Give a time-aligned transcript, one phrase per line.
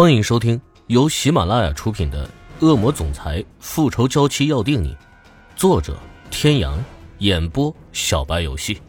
[0.00, 2.24] 欢迎收听由喜马拉雅出品的
[2.64, 4.94] 《恶魔总裁复仇娇妻要定你》，
[5.56, 5.98] 作者：
[6.30, 6.78] 天阳，
[7.18, 8.80] 演播：小白游戏。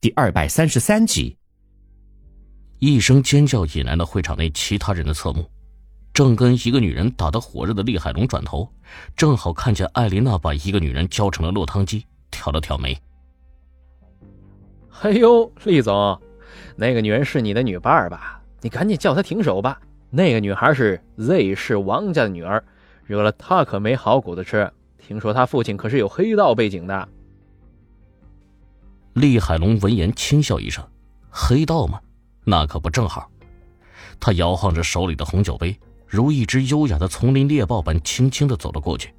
[0.00, 1.36] 第二百三十三集，
[2.78, 5.50] 一声尖叫引来了会场内其他人的侧目。
[6.14, 8.72] 正跟一个女人打得火热的厉海龙转头，
[9.16, 12.96] 正好看见艾琳娜把一个女人浇成了落汤鸡，挑了挑眉
[15.02, 16.22] ：“哎呦，厉总，
[16.76, 19.78] 那个女人是你的女伴吧？”你赶紧叫他停手吧！
[20.08, 22.62] 那个女孩是 Z 市王家的女儿，
[23.04, 24.70] 惹了她可没好果子吃。
[24.98, 27.08] 听说她父亲可是有黑道背景的。
[29.14, 30.82] 厉海龙闻言轻笑一声
[31.28, 32.00] ：“黑道吗？
[32.44, 33.28] 那可不正好。”
[34.20, 39.12] 他摇晃着手里的红酒杯，如一只优雅的丛林猎豹般轻轻的走了过去。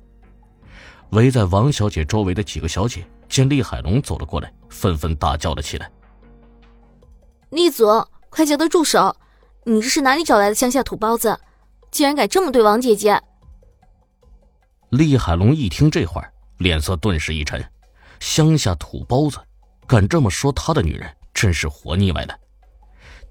[1.10, 5.92] 围在王小姐周围的几个小姐见厉海龙走了过来，纷纷大叫了起来
[7.52, 9.14] ：“厉总，快叫他住手！”
[9.66, 11.40] 你这是哪里找来的乡下土包子？
[11.90, 13.22] 竟然敢这么对王姐姐！
[14.90, 17.64] 厉海龙一听这话，脸色顿时一沉。
[18.20, 19.38] 乡下土包子，
[19.88, 22.36] 敢这么说他的女人，真是活腻歪了。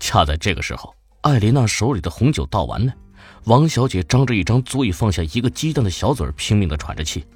[0.00, 2.92] 恰在这个时候，艾琳娜手里的红酒倒完了，
[3.44, 7.26] 王小姐张着一张足以放下一个鸡蛋的小嘴，拼命的喘着气。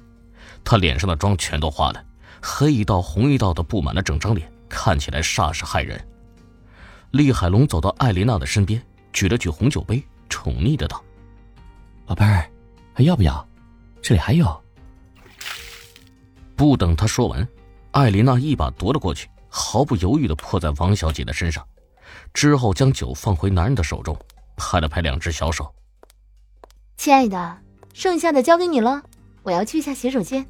[0.63, 2.03] 她脸上的妆全都花了，
[2.41, 5.99] 黑一道红一道的布满了整张脸，看起来煞是骇人。
[7.17, 8.79] 厉海龙走到艾琳娜的身边，
[9.11, 11.03] 举了举红酒杯，宠溺的道
[12.05, 12.47] ：“宝贝儿，
[12.93, 13.43] 还要不要？
[14.03, 14.63] 这里还有。”
[16.55, 17.47] 不等他说完，
[17.89, 21.67] 艾琳娜一把夺了过去，毫不犹豫的泼在王小姐的身上，
[22.35, 24.15] 之后将酒放回男人的手中，
[24.55, 25.73] 拍了拍两只小手
[26.97, 27.57] ：“亲爱的，
[27.95, 29.01] 剩下的交给你了，
[29.41, 30.45] 我要去一下洗手间。”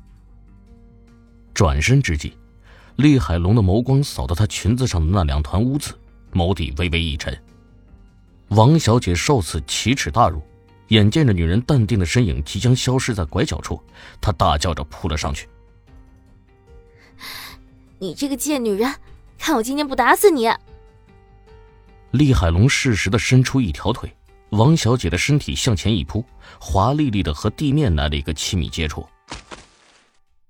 [1.56, 2.38] 转身之际，
[2.98, 5.98] 厉海龙的眸光扫到她裙子上的那两团污渍。
[6.38, 7.36] 眸底微微一沉，
[8.50, 10.40] 王小姐受此奇耻大辱，
[10.90, 13.82] 眼见着女人淡定的身影即将消失在拐角处，
[14.22, 15.50] 她大叫着扑了上去
[17.98, 18.94] ：“你这个贱女人，
[19.40, 20.48] 看我今天不打死你！”
[22.12, 24.16] 厉海龙适时的伸出一条腿，
[24.52, 26.24] 王小姐的身体向前一扑，
[26.60, 29.06] 华丽丽的和地面来了一个亲密接触。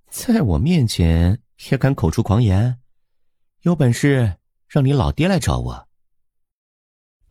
[0.09, 1.39] 在我面前
[1.71, 2.77] 也敢口出狂言，
[3.61, 4.35] 有本事！
[4.67, 5.86] 让你老爹来找我。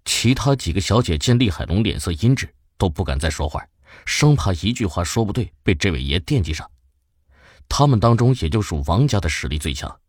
[0.07, 3.63] 其他几个小姐见厉海龙脸色阴鸷，都不敢再说话，
[4.07, 6.71] 生怕一句话说不对被这位爷惦记上。
[7.69, 10.01] 他们当中也就属王家的实力最强，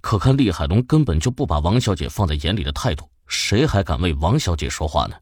[0.00, 5.16] 可看厉海龙根本就不把王小姐放在眼里的态度，谁还敢为王小姐说话呢？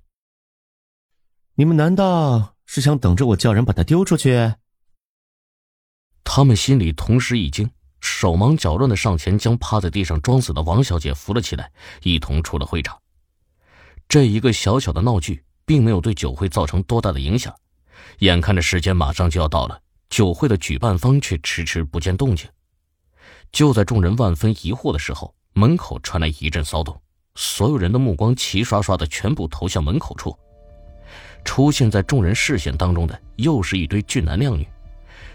[1.54, 4.54] 你们难道是想等着我叫人把他丢出去？
[6.24, 7.70] 他们心里同时一惊。
[8.00, 11.72] 手忙脚乱的上前，将趴在地上装死的王小姐扶了起来，
[12.02, 13.00] 一同出了会场。
[14.08, 17.54] 这一个小小的闹剧，并没有对酒会造成多大的影响。
[18.18, 22.48] 眼看着时间马上就要到了，酒会的举办方却迟迟不见动静。
[23.50, 27.00] 就在众人万分疑惑的时候，门口传来一阵骚动，
[27.34, 30.36] 所有人的目光齐刷刷的全部投向门口处。
[31.44, 34.66] 出现在众人视线当中的，又是一堆俊男靓女。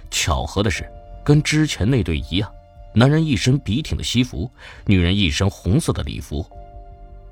[0.10, 0.90] 巧合的是，
[1.24, 2.52] 跟之前那对一样。
[2.94, 4.50] 男人一身笔挺的西服，
[4.86, 6.44] 女人一身红色的礼服，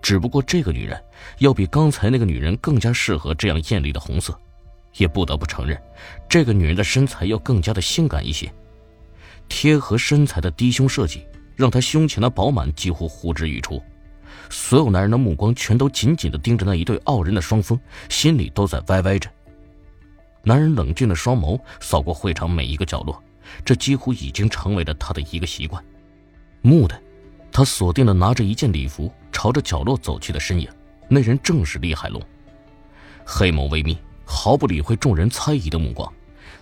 [0.01, 1.01] 只不过这个女人
[1.39, 4.37] 要比刚才那个女人更加适合这样艳丽的红色，
[4.97, 5.79] 也不得不承认，
[6.29, 8.51] 这个女人的身材要更加的性感一些。
[9.49, 11.25] 贴合身材的低胸设计，
[11.55, 13.81] 让她胸前的饱满几乎呼之欲出，
[14.49, 17.79] 所有男人的目光全都紧紧的盯着那一对傲人的双峰，
[18.09, 19.29] 心里都在歪歪着。
[20.43, 23.21] 男人冷峻的双眸扫过会场每一个角落。
[23.63, 25.81] 这几乎已经成为了他的一个习惯。
[26.63, 26.99] 蓦地，
[27.49, 30.67] 他锁定了拿着一件礼服朝着角落走去的身影，
[31.07, 32.19] 那人正是厉海龙。
[33.23, 36.11] 黑眸微眯，毫不理会众人猜疑的目光，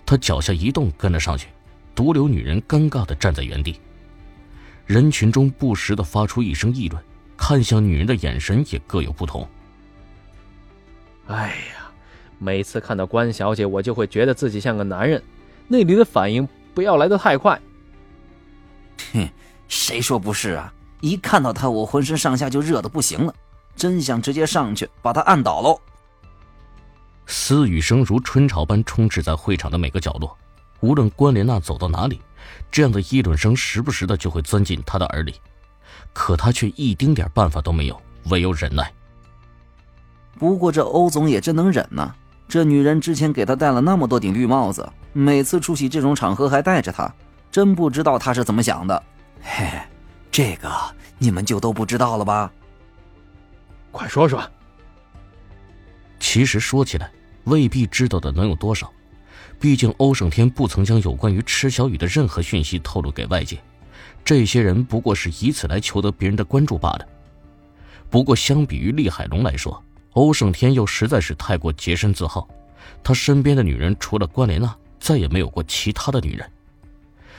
[0.04, 1.48] 他脚下一动，跟了上去，
[1.94, 3.80] 独留女人尴尬的站在原地。
[4.84, 7.02] 人群中不时的发出一声议论，
[7.34, 9.48] 看向女人的眼神也各有不同。
[11.28, 11.90] 哎呀，
[12.38, 15.22] 每次看到关小姐，我就会觉得自己像个男人，
[15.66, 16.46] 那里的反应。
[16.74, 17.58] 不要来得太快。
[19.14, 19.26] 哼，
[19.66, 20.74] 谁说不是啊？
[21.00, 23.34] 一看到他，我浑身上下就热的不行了，
[23.74, 25.80] 真想直接上去把他按倒喽。
[27.26, 30.36] 私语声如春潮般充斥在会场的每个角落，
[30.80, 32.20] 无论关莲娜走到哪里，
[32.70, 35.34] 这样的议论声时不时的就会钻进她的耳里，
[36.12, 38.00] 可她却一丁点办法都没有，
[38.30, 38.92] 唯有忍耐。
[40.38, 42.14] 不过这欧总也真能忍呐。
[42.48, 47.12] 这女人之前给他戴了那么多顶绿帽子，每次出席这种场合还带着他，
[47.50, 49.02] 真不知道他是怎么想的。
[49.42, 49.68] 嘿，
[50.30, 50.70] 这个
[51.18, 52.52] 你们就都不知道了吧？
[53.90, 54.42] 快说说。
[56.20, 57.10] 其实说起来，
[57.44, 58.92] 未必知道的能有多少。
[59.58, 63.58] 毕竟欧胜天不曾将有关于池小雨的任何讯息透露给外界，
[64.22, 67.06] 这些人不过是以此来求得别人的关注罢了。
[68.10, 69.82] 不过，相比于厉海龙来说，
[70.12, 72.46] 欧胜天又实在是太过洁身自好。
[73.02, 76.50] 他身边的女人除了关莲娜，再也没有过其他的女人。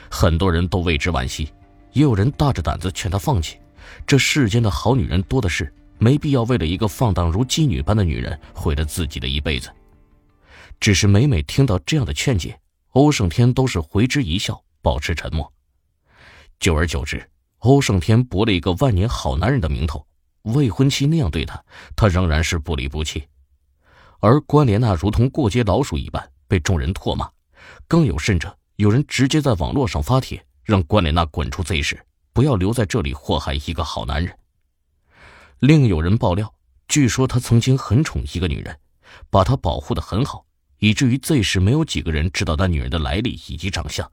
[0.10, 1.52] 很多人都为之惋惜，
[1.94, 3.58] 也有人大着胆子劝他放弃。
[4.06, 9.72] 这世间的好女人多的是，没必要为了一个放荡如妓女般的女人毁了自己的一辈子。
[10.80, 12.60] 只是每每听到这样的劝解，
[12.92, 15.52] 欧胜天都是回之一笑，保持沉默。
[16.60, 17.28] 久而久之，
[17.60, 20.06] 欧胜天博了一个万年好男人的名头，
[20.44, 21.64] 未婚妻那样对他，
[21.96, 23.24] 他仍然是不离不弃。
[24.20, 27.30] 而关莲娜如同过街老鼠一般被众人唾骂，
[27.88, 34.38] 更有甚者，有人直接在网络上发帖，让关莲娜滚出 Z 市，不要留在这里祸害一个好男人。
[35.60, 36.54] 另有人爆料，
[36.90, 38.78] 据说他曾经很宠一个女人，
[39.30, 40.46] 把她保护的很好。
[40.80, 44.12] 以至于 Z 市没有几个人知道那女人的来历以及长相。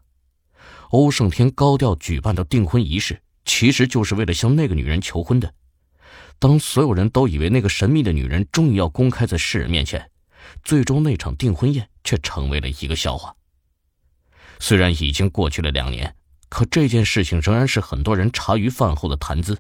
[0.91, 5.53] 欧胜天高调举办的订婚仪式，其实就是为了向那个女人求婚的。
[6.39, 10.09] 当所有人都以为那个神秘的女人终于要公开在世人面前，
[10.63, 13.35] 最终那场订婚宴却成为了一个笑话。
[14.61, 16.15] 虽然已经过去了两年，
[16.55, 19.59] 可这件事情仍然是很多人茶余饭后的谈资，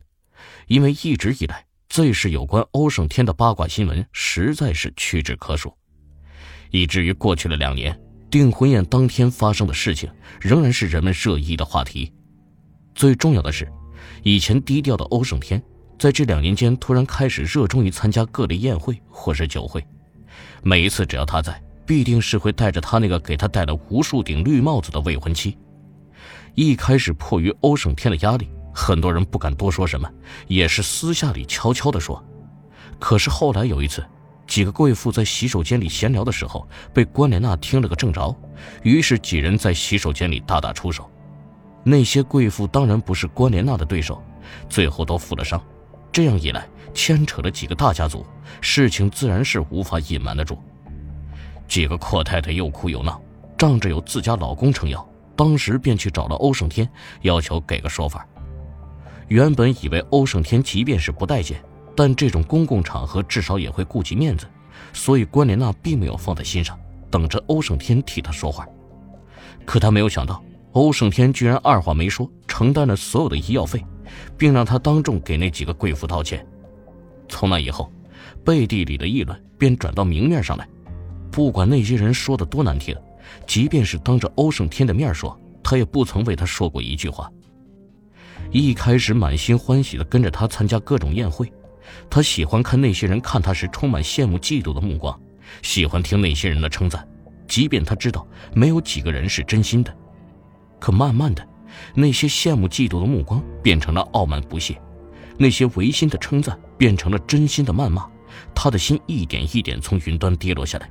[0.69, 5.77] 因为一直以来最是有关欧胜天的八卦新闻实在是屈指可数。
[6.71, 8.01] 以至于过去了两年，
[8.31, 10.09] 订婚宴当天发生的事情
[10.41, 12.13] 仍然是人们热议的话题。
[12.95, 13.69] 最重要的是，
[14.23, 15.61] 以前低调的欧胜天，
[15.99, 19.85] 在这两年间突然开始热衷于参加各类宴会或是酒会。
[20.63, 25.59] 每一次只要他在，必定是会带着他那个给他戴了无数顶绿帽子的未婚妻。
[26.55, 30.09] 一开始迫于欧胜天的压力，很多人不敢多说什么，
[30.47, 32.23] 也是私下里悄悄地说。
[32.99, 34.05] 可是后来有一次。
[34.47, 38.37] 几个贵妇在洗手间里闲聊的时候，被关莲娜听了个正着，
[38.83, 41.11] 于是几人在洗手间里大打出手。
[41.83, 44.23] 那些贵妇当然不是关莲娜的对手，
[44.69, 45.59] 最后都负了伤。
[46.13, 48.25] 这样一来，牵扯了几个大家族，
[48.61, 50.59] 事情自然是无法隐瞒得住。
[51.67, 53.19] 几个阔太太又哭又闹，
[53.57, 56.89] 仗着有自家老公撑腰，当时便去找了欧胜天，
[57.23, 58.27] 要求给个说法。
[59.29, 61.63] 原本以为欧胜天即便是不待见。
[61.97, 64.47] 但这种公共场合至少也会顾及面子，
[64.93, 66.77] 所以关莲娜并没有放在心上，
[67.09, 68.67] 等着欧胜天替她说话。
[69.65, 70.43] 可她没有想到，
[70.73, 73.81] 欧胜天居然二话没说，承担了所有的医药费，
[74.37, 76.45] 并让她当众给那几个贵妇道歉。
[77.29, 77.89] 从那以后，
[78.45, 80.67] 背地里的议论便转到明面上来。
[81.31, 82.93] 不管那些人说的多难听，
[83.47, 87.31] 即便是当着欧胜天的面说，他也不曾为他说过一句话。
[88.51, 91.53] 一开始满心欢喜的跟着他参加各种宴会。
[92.09, 95.19] 他喜欢看那些人看他时充满羡慕嫉妒的目光，
[95.63, 97.07] 喜欢听那些人的称赞，
[97.47, 99.95] 即便他知道没有几个人是真心的。
[100.81, 101.47] 可慢慢的，
[101.95, 104.81] 那些羡慕嫉妒的目光变成了傲慢不屑，
[105.39, 108.07] 那些违心的称赞变成了真心的谩骂，
[108.55, 110.91] 他的心一点一点从云端跌落下来。